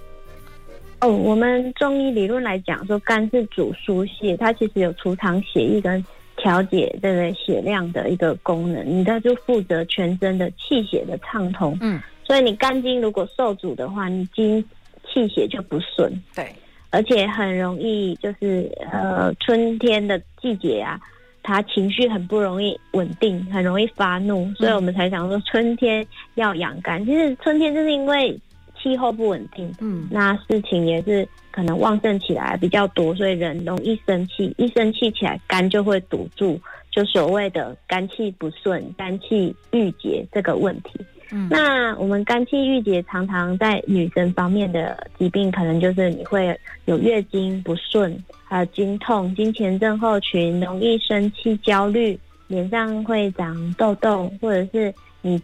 [1.01, 6.05] 哦，我们中医理论来讲，说肝是主疏泄，它其实有储藏血液跟
[6.37, 11.75] 调节这个血量的一个功能，你它就负责全身的气血的畅通。
[11.81, 14.63] 嗯，所以你肝经如果受阻的话，你经
[15.07, 16.13] 气血就不顺。
[16.35, 16.55] 对，
[16.91, 21.01] 而且很容易就是呃春天的季节啊，
[21.43, 27.03] 他情绪很不容易稳定，很容易发怒，所以我们才想说春天要养肝。
[27.07, 28.39] 其实春天就是因为。
[28.83, 36.59] 气候不稳定，嗯，那事情也是可能旺盛起来比较多，所以人容易生气，一生气起来肝就会堵住，
[36.91, 40.99] 就所谓的肝气不顺、肝气郁结这个问题。
[41.31, 55.41] 嗯，那我们肝气郁结常常在女生方面的疾病，可能就是你会有月经不顺，还有经痛、经前症候群，容易生气、焦虑，脸上会长痘痘，或者是你。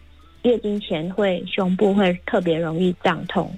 [0.47, 3.51] 月经前会胸部会特别容易胀痛，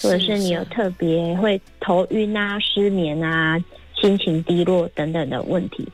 [0.00, 3.62] 或者是你有特别会头晕啊、失眠啊、
[3.94, 5.86] 心情低落等等的问题。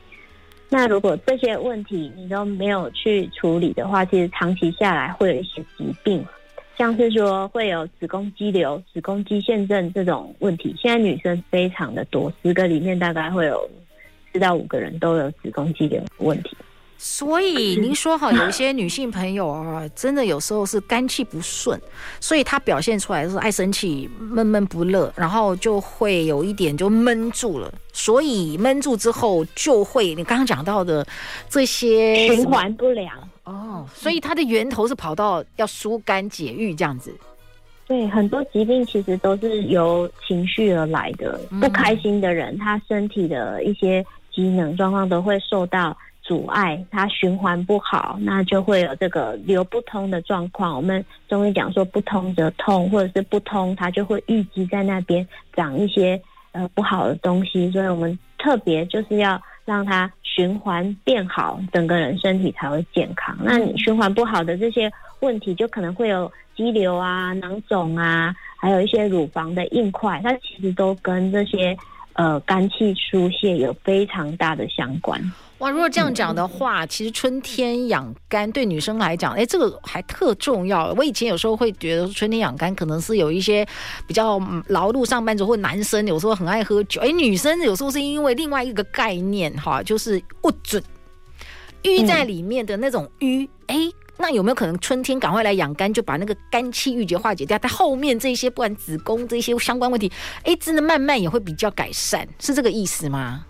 [0.69, 6.25] 那如果这些问题你都没有去处理的话，其实长期下来会有一些疾病，
[6.77, 10.73] 像是说会有子宫肌瘤、子宫肌腺症这种问题。
[10.77, 13.69] 现在女生非常的多，十个里面大概会有
[14.31, 16.55] 四到五个人都有子宫肌瘤问题。
[16.99, 21.79] 所以您说哈，有一些女性朋友啊，真的有时候是肝气不顺，
[22.19, 27.71] 所以她表现出来是爱生气、闷闷不乐，然后就会有一点就闷住了。
[27.93, 31.05] 所以闷住之后，就会你刚刚讲到的
[31.47, 33.85] 这些循环 不良哦。
[33.93, 37.15] 所以它的源头是跑到要疏肝解郁这样子。
[37.87, 41.39] 对，很多疾病其实都是由情绪而来的。
[41.61, 45.95] 不开心的人，他身体的一些机能状况都会受到。
[46.27, 50.75] 阻碍它循环不好，那就会有这个流不通的状况。
[50.75, 57.71] 我们中医讲说不通则痛，或者是不通，它就会淤积在那边长一些呃不好的东西。
[57.71, 63.37] 所以我们特别就是要让它循环变好，整个人身体才会健康。
[63.41, 71.77] 那你循环不好的这些问题，就可能会有肌瘤啊、囊肿啊，还有一些乳房的硬块，它其实都跟这些
[72.15, 75.21] 呃肝气疏泄有非常大的相关。
[75.59, 80.93] 哇，如果这样讲的话， 其实春天养肝对女生来讲，哎，这个还特重要。
[80.95, 83.67] 我以前有时候会觉得春天养肝可能是有一些
[84.05, 90.83] 比较劳碌上班族或男生有时候很爱喝酒，哎，女生有时候是因为另外一个概念哈，就是不准
[91.83, 93.47] 淤在里面的那种淤。
[93.65, 93.75] 哎，
[94.17, 97.57] 那有没有可能春天赶快来养肝，就把那个肝气郁结化解掉？
[97.57, 100.11] 但后面这些不管子宫这些相关问题，
[100.43, 103.43] 哎，真的慢慢也会比较改善，是这个意思吗？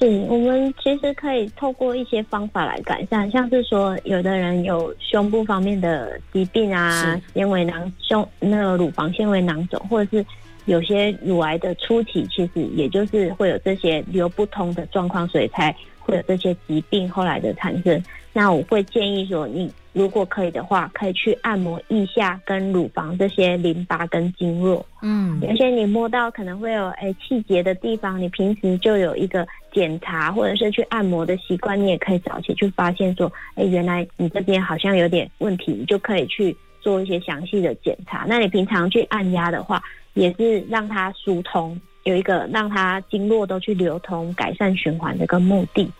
[0.00, 10.24] 是我们其实可以透过一些方法来改善，像是说，有的人有胸部方面的疾病啊，纤维囊胸那个乳房纤维囊肿，或者是
[10.64, 18.02] 有些乳癌的初期，其实也就是会有这些流不通的状况，所以才会有这些疾病后来的产生。
[18.32, 24.86] 那我会建议说，你如果可以的话，可以去按摩腋下跟乳房这些淋巴跟经络。
[25.02, 38.24] 嗯，有些你摸到可能会有哎气结的地方，你平时就有一个检查或者是去按摩的习惯，你也可以早期去发现说，哎，原来你这边好像有点问题，你就可以去做一些详细的检查。
[38.28, 39.82] 那你平常去按压的话，
[40.14, 45.90] 也是让它疏通，有一个让它经络都去流通，改善循环的一个目的。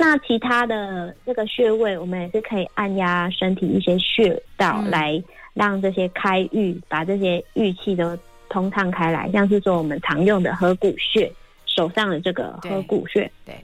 [0.00, 9.30] 那其他的这个穴位，我们也是可以按压身体一些穴道，来让这些开郁，把这些郁气都通畅开来。
[9.30, 11.30] 像是说我们常用的合谷穴，
[11.66, 13.54] 手上的这个合谷穴，对，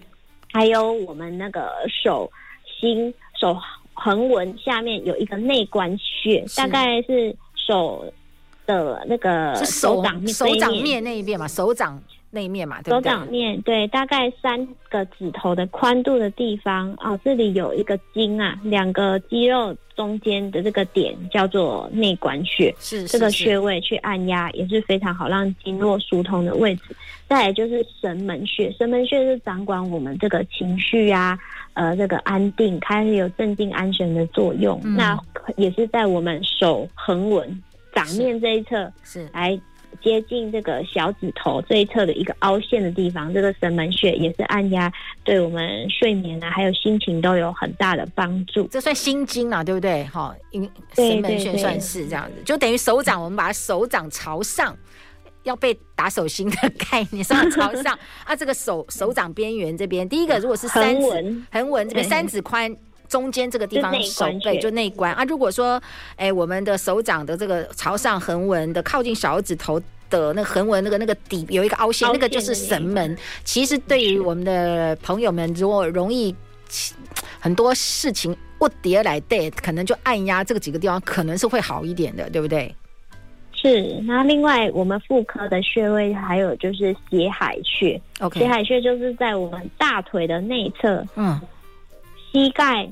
[0.52, 2.30] 还有我们那个手
[2.78, 3.56] 心手
[3.94, 8.04] 横纹下面有一个内关穴，大概是手
[8.66, 11.98] 的那个手掌面手掌面那一边嘛，手掌。
[12.36, 26.94] 那一面嘛，对对，手掌面对，大概三个指头的宽度的地方哦，这里有一个筋啊，两个肌肉中间的这个点叫做内关穴，是，这个穴位去按压也是非常好，让经络疏通的位置。
[27.26, 31.38] 再来就是神门穴，神门穴是掌管我们这个情绪啊，
[31.72, 34.78] 呃，这个安定，开始有镇静安神的作用。
[34.84, 35.18] 嗯、那
[35.56, 37.62] 也是在我们手横纹
[37.94, 39.58] 掌面这一侧，是来。
[40.02, 44.92] 接近这个小指头这一侧的一个凹陷的地方，这个神门穴也是按压，
[45.24, 48.66] 对我们睡眠啊，还有心情都有很大的帮助。
[48.68, 50.04] 这算心经啊，对不对？
[50.04, 50.62] 哈，因
[50.94, 54.76] 神门穴算是这样子，就等于手掌，我们把手掌朝上，
[55.42, 56.56] 要被打手心的
[56.90, 58.34] 概念，手掌朝上 啊。
[58.34, 62.74] 这个手手掌边缘这边，第一个如果是三指横纹这边三指宽。
[63.08, 65.24] 中间这个地方手背就内关啊。
[65.24, 65.80] 如果说，
[66.16, 73.16] 哎，我们的手掌的这个朝上横纹的靠近小指头的那个横纹那个那个底有一个凹陷，那个就是神门。
[73.44, 76.34] 其实对于我们的朋友们，如果容易
[77.40, 82.74] 很多事情不叠来对，可能就按压这个几个地方，可能是会好一点的，对不对？
[83.52, 84.00] 是。
[84.04, 88.00] 那另外我们妇科的穴位还有就是血海穴。
[88.20, 91.04] OK，血海穴就是在我们大腿的内侧。
[91.16, 91.40] 嗯。
[92.36, 92.86] 膝盖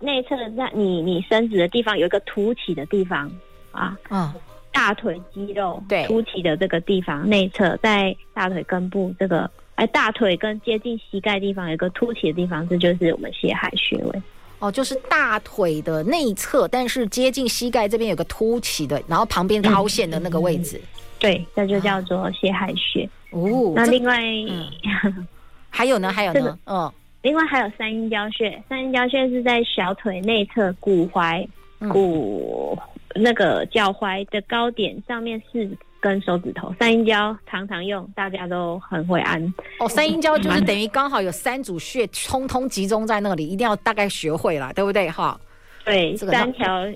[0.00, 3.30] 内侧的那你你伸直的地方有一个凸起的地方
[3.70, 4.32] 啊，嗯，
[4.72, 14.22] 大腿肌肉对凸起的这个地方内侧在大腿根部这个哎大腿跟接近膝盖地方有一个凸起的地方，这就是我们血海穴位
[14.60, 23.74] 哦，就是大腿的内侧，但是接近膝盖这边有个凸起的，然后旁边凹陷的那个位置，嗯、对，这就叫做血海穴哦。
[23.76, 24.72] 那另外、嗯、
[25.68, 26.10] 还有呢？
[26.10, 26.40] 还有呢？
[26.40, 26.90] 这个、嗯。
[27.26, 31.44] 另外还有三阴交穴，三阴交穴是在小腿内侧骨踝、
[31.90, 32.78] 股
[33.16, 36.72] 那个脚踝的高点上面四根手指头。
[36.78, 39.42] 三阴交常常用，大家都很会按。
[39.80, 45.10] 哦，三阴交就是等于刚好有三组穴通通集中在那里，一定要大概学会了，对不对？
[45.10, 45.36] 哈，
[45.84, 46.86] 对，三条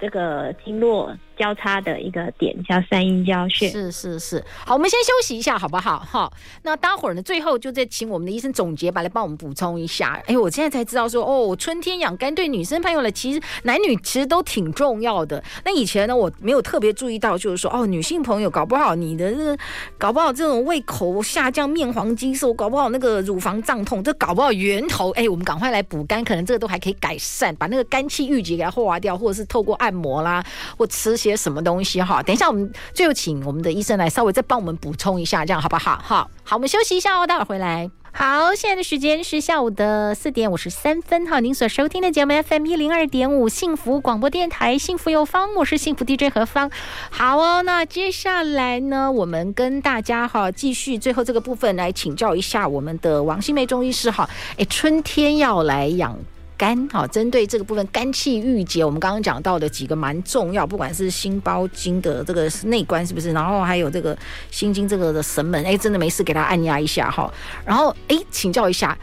[0.00, 3.68] 这个经络交叉的一个点，叫三阴交穴。
[3.68, 5.98] 是是是，好，我们先休息一下，好不好？
[5.98, 10.20] 好，那待会儿呢，最后就再请我们的医生总结吧，来帮我们补充一下。
[10.26, 15.42] 哎，我现在才知道说，哦，春天养肝对女生朋友呢，其实男女其实都挺重要的。
[15.64, 19.56] 那以前呢，我没有特别注意到，就是说，哦，女性朋友搞不好你的这，
[19.96, 30.44] 搞不好这种胃口下降、面黄肌瘦，搞不好那个乳房胀痛，这搞不好源头，哎，我们赶快来补肝，可能这个都还可以改善，把那个肝气郁结给它化掉，或者是透过按按摩啦，
[30.76, 32.22] 或吃些什么东西哈。
[32.22, 35.98] 等一下，我们最后请我们的医生来稍微再帮我们补充一下，这样好不好？
[36.04, 37.90] 好，好，我们休息一下哦，待会儿回来。
[38.10, 41.26] 好，现在的时间是下午的四点五十三分。
[41.26, 46.70] 哈，您所收听的节目 FM 一零二点五幸福广播电台，幸福有方，我是幸福 DJ 何芳。
[47.10, 54.28] 好哦，那接下来呢，我们跟大家哈继续最后这个部分来请教一下我们的王新梅中医师哈。
[54.56, 56.18] 哎，春天要来养。
[56.58, 64.18] 肝好，针对这个部分肝气郁结，我们刚刚讲到的几个蛮重要，不管是心包经的这个内关是不是，然后还有这个
[64.50, 67.32] 心经这个的神门，哎，真的没事给他按压一下哈，
[67.64, 68.98] 然后哎，请教一下。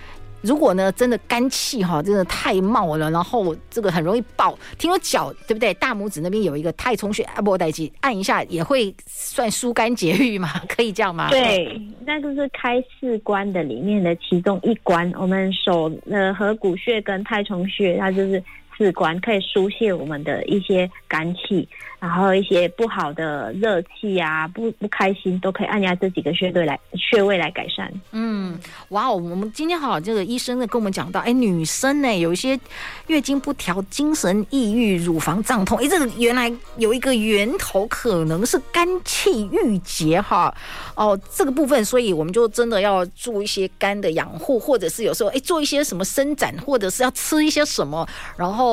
[0.45, 4.57] 如果呢，真的肝气哈，真的太冒了，然后这个很容易爆。
[4.77, 5.73] 听说脚对不对？
[5.73, 10.49] 大拇指那边有一个太冲穴，阿波代基按一下也会算疏肝解郁嘛？
[10.69, 11.29] 可以这样吗？
[11.29, 15.11] 对，那就是开四关的里面的其中一关。
[15.17, 18.41] 我们手的合谷穴跟太冲穴，它就是。
[18.77, 21.67] 四关可以疏泄我们的一些肝气，
[21.99, 27.91] 然后一些不好的热气啊，不不开心都可以按压这几个穴位来穴位来改善。
[28.11, 28.59] 嗯，
[28.89, 32.59] 哇哦，我们今天好，这个医生呢跟我们讲到，哎，女生呢有一些
[33.07, 40.53] 月经不调、精神抑郁、乳房胀痛，哎，这个原来有一个源头，可能是肝气郁结哈。
[40.95, 48.05] 哦，这个部分，所以我们就真的要做一些肝的养护，或者是有时候哎做一些什么伸展，或者是要吃一些什么，
[48.35, 48.65] 然后。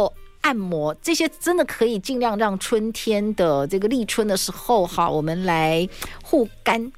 [0.43, 5.89] 按摩这些真的可以尽量让春天的这个立春的时候，哈，我们来
[6.23, 6.93] 护肝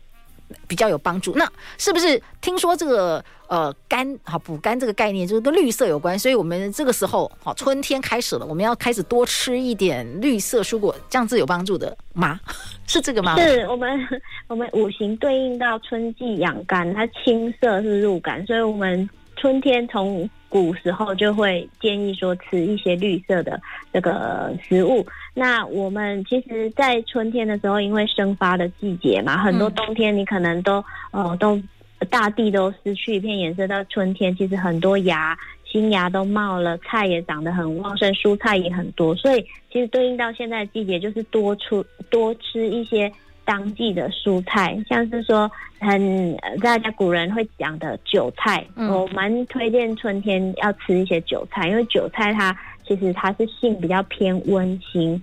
[0.66, 1.32] 比较有帮助。
[1.36, 1.46] 那
[1.78, 6.18] 是不是听说这个呃肝哈补肝这个概念就是跟绿色有关？
[6.18, 12.40] 所以我们这个时候好，春天开始了，我们要开始多吃一点绿色蔬果，这样子有帮助的吗？
[12.86, 13.36] 是这个吗？
[13.38, 14.00] 是我们
[14.48, 20.28] 我们五行对应到春季养肝，它青色是入肝，所以我们春天从。
[20.54, 23.60] 古时候就会建议说吃一些绿色的
[23.92, 25.04] 这个食物。
[25.34, 31.60] 那我们其实，在春天的时候，因为生发的季节嘛，很多冬天你可能都呃都
[32.08, 33.66] 大地都失去一片颜色。
[33.66, 39.12] 到春天，其实很多芽新芽都冒了，菜也长得很旺盛，蔬菜也很多。
[39.16, 43.12] 所以其实对应到现在的季节，就是多出多吃一些。
[43.44, 55.22] 当季的蔬菜，像是说很大家古人会讲的韭菜，嗯、我蛮推荐春天要吃一些韭菜，因为韭菜它其实它是性比较偏温馨，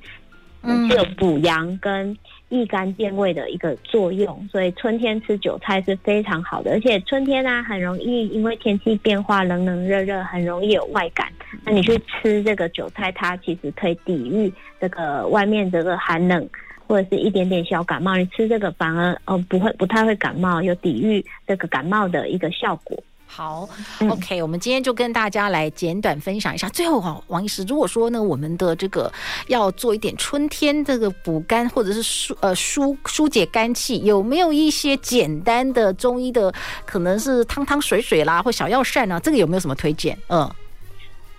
[0.62, 2.16] 嗯，是有补阳跟
[2.50, 6.72] 益肝健胃的一个作用，所以春天吃韭菜是非常好的。
[6.72, 11.28] 而且春天呢、啊，很容易因为天气变化冷冷热热，很容易有外感。
[11.64, 16.48] 那你去吃这个韭菜，它其实可以抵御这个外面这个寒冷。
[16.92, 23.02] 或者是一点点小感冒，你吃这个反而哦不会不太会感冒，有抵御这个感冒的一个效果。
[23.26, 23.66] 好
[24.10, 26.68] ，OK，我们今天就跟大家来简短分享一下。
[26.68, 29.10] 最后哈，王医师，如果说呢，我们的这个
[29.48, 36.54] 要做一点春天这个补肝或者是疏呃疏疏解肝气，有没有一些简单的中医的，
[36.86, 39.18] 可能是汤汤水水啦，或小药膳啊？
[39.18, 40.18] 这个有没有什么推荐？
[40.28, 40.52] 嗯。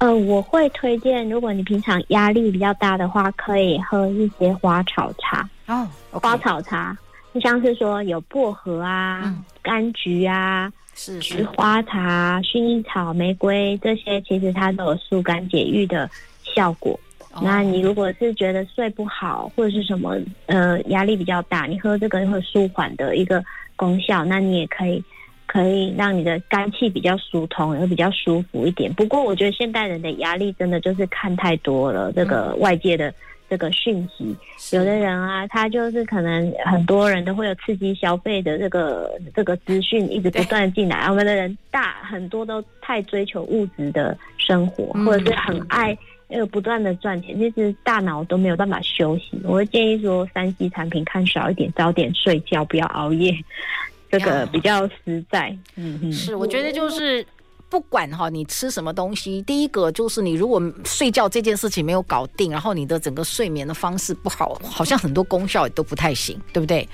[0.03, 5.86] 呃，我会推荐，如果你平常压力比较大的话，可以喝一些花草茶哦。
[6.11, 6.20] Oh.
[6.20, 6.98] 花草茶，
[7.32, 16.11] 就像是说有薄荷啊、嗯、柑橘啊、是菊花茶、薰衣草、玫瑰这些，其实它都有疏肝解郁的
[16.42, 16.98] 效果。
[17.34, 17.44] Oh.
[17.44, 23.40] 那你如果是觉得睡不好或者是什么呃压力比较大，你喝这个会舒缓的一个
[23.76, 25.00] 功效，那你也可以。
[25.47, 28.93] 可以让你的肝气比较疏通，也会比较舒服一点。
[28.95, 33.12] 不过，我觉得现代人的压力真的就是看太多了，这个外界的
[33.51, 34.34] 这个讯息。
[34.74, 41.07] 有的人啊，他就是可能很多人都会有刺激消费的这个这个资讯一直不断进来。
[41.11, 45.97] 我们的人大很多都太追求物质的生活，或者是很爱
[46.28, 49.38] 呃不断的赚钱，其实大脑都没有办法休息。
[49.45, 53.36] 我会建议说，三 C 产品看少一点，早点睡觉，不要熬夜。
[54.13, 57.27] 这个比较实在，嗯嗯，是，我觉得就是
[57.71, 66.87] 不管哈，你吃什么东西，第一个就是你如果睡觉这件事情没有搞定，然后你的整个睡眠的方式不好，好像很多功效也都不太行，对不对？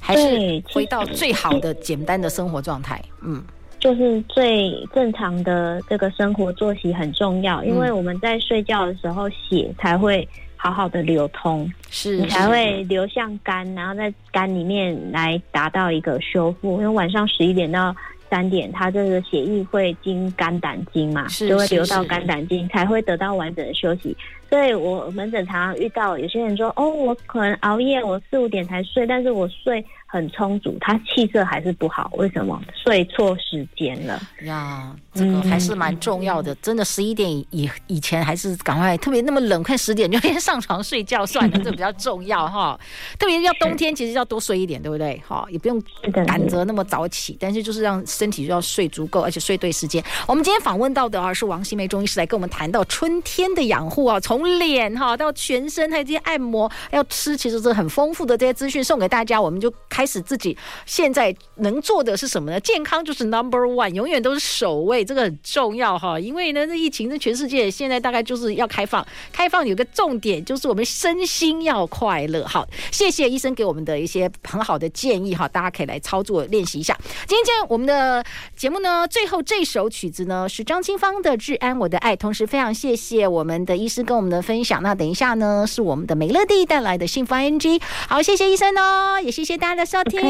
[0.00, 3.40] 还是回到最好的简单的生活状态，嗯，
[3.78, 10.28] 就是最正常的这个生活作息很重要，因为我们在睡觉的时候血才会。
[10.66, 16.72] 好好的流通，是你才会流向肝，然后在肝里面来达到一个修复。
[16.72, 17.94] 因为晚上十一点到
[18.28, 24.16] 三点，它这个血液会经肝胆经嘛，就会流到肝胆经，才会得到完整的休息。
[24.50, 32.58] 所以我门诊常常遇到有些人说：“哦，我可能熬夜，我四五点才睡，但是我睡。”很充足，他气色还是不好，为什么？
[32.74, 36.54] 睡错时间了呀，这个还是蛮重要的。
[36.54, 42.78] 嗯、真的，十一点以以前还是赶快，特别那么冷，快十点就先上床睡觉算了，这比较重要哈。
[43.18, 45.20] 特别要冬天，其实要多睡一点，对不对？
[45.26, 45.82] 哈，也不用
[46.12, 50.02] 赶着那么早起，但是就是让身体就要睡足够，而且睡对时间。
[50.28, 60.06] 我们今天访问到的啊是王新梅中医师来跟我们谈到春天的养护啊，从脸哈到全身，还有这些按摩，要吃，其实是很丰富的这些资讯送给大家，我们就开。
[60.06, 62.60] 始自己现在能做的是什么呢？
[62.60, 66.16] 健康就是 number one，永远都是首位，这个很重要哈。
[66.16, 72.46] 因为呢，这疫情，这全世界现在大概就是要开放，开放有个重点就是我们身心要快乐。
[72.46, 76.96] 好，谢谢医生给我们的一些很好的建议哈，大家可以来操作练习一下。
[77.26, 78.24] 今天我们的
[78.54, 84.80] 节目呢，最后这首曲子呢是张清芳的《治安我的爱》，同时非常谢谢我们的医师跟我们的分享。
[84.84, 87.82] 那等一下呢是我们的美乐蒂带来的幸福 ING。
[88.06, 89.85] 好，谢谢医生哦，也谢谢大家的。
[89.86, 90.20] 收听，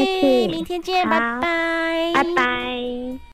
[0.51, 3.17] 明天见，拜拜，拜拜。